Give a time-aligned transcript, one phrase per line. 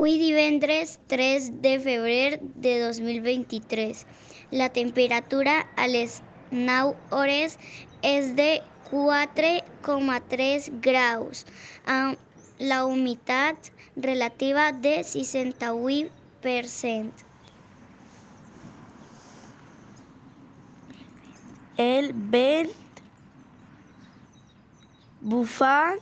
[0.00, 4.06] Avui divendres 3 de febrer de 2023.
[4.50, 7.58] La temperatura a les 9 hores
[8.00, 11.44] és de 4,3 graus,
[11.84, 12.16] amb
[12.72, 13.68] la humitat
[14.06, 17.12] relativa de 68%.
[21.76, 22.72] El vent
[25.20, 26.00] bufant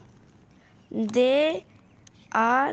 [1.19, 1.65] de
[2.31, 2.71] a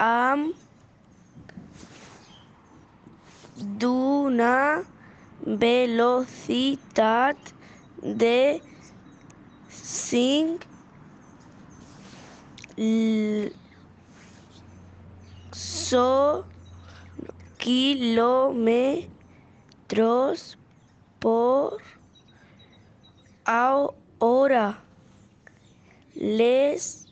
[0.00, 0.54] amb
[3.78, 4.82] d'una
[5.64, 7.36] velocitat
[8.22, 8.62] de
[9.68, 10.70] 5
[15.52, 16.44] so
[17.58, 19.06] kilómetros
[21.18, 21.82] por
[24.18, 24.82] hora.
[26.14, 27.09] Les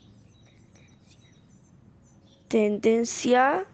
[2.49, 3.65] tendencia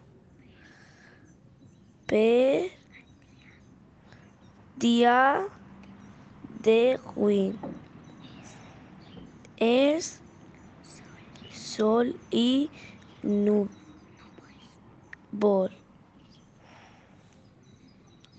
[2.06, 2.70] per
[4.76, 5.48] día
[6.62, 7.58] de Win
[9.58, 10.20] es
[11.54, 12.70] sol y
[13.24, 13.70] nubol.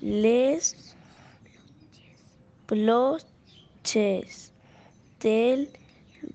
[0.03, 0.95] Les
[2.69, 4.53] bloches
[5.19, 5.71] del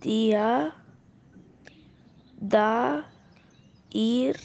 [0.01, 0.75] día
[2.39, 3.10] da
[3.91, 4.37] ir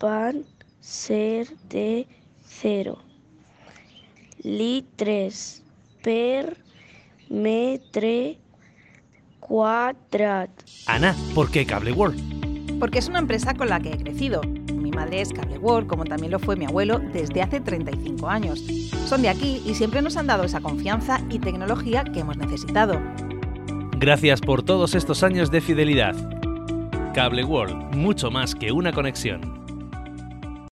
[0.00, 0.44] van
[0.80, 2.06] ser de
[2.44, 2.98] cero.
[4.42, 5.62] Litres
[6.02, 6.58] per
[7.30, 8.38] metre
[9.40, 10.50] quadrat.
[10.86, 12.78] Ana, ¿por qué Cable World?
[12.78, 14.42] Porque es una empresa con la que he crecido.
[14.74, 18.62] Mi madre es Cable World, como también lo fue mi abuelo desde hace 35 años.
[19.06, 23.00] Son de aquí y siempre nos han dado esa confianza y tecnología que hemos necesitado.
[23.98, 26.33] Gracias por todos estos años de fidelidad.
[27.14, 29.53] Cable World, mucho más que una conexión.